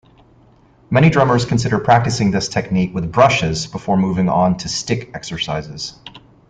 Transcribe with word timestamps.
Many 0.89 1.11
drummers 1.11 1.45
consider 1.45 1.77
practicing 1.77 2.31
this 2.31 2.47
technique 2.49 2.91
with 2.91 3.11
brushes 3.11 3.67
before 3.67 3.97
moving 3.97 4.29
on 4.29 4.57
to 4.57 4.67
stick 4.67 5.11
exercises. 5.13 5.93